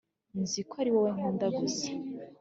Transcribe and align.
nzi 0.41 0.59
ko 0.69 0.73
ari 0.81 0.91
wowe 0.95 1.09
nkunda 1.15 1.47
gusa 1.57 1.87